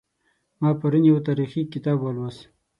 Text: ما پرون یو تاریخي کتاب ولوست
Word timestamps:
ما 0.59 0.69
پرون 0.79 1.03
یو 1.07 1.17
تاریخي 1.27 1.61
کتاب 1.73 1.97
ولوست 2.01 2.41